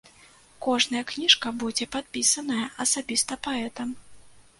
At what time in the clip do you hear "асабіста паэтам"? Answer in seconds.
2.87-3.93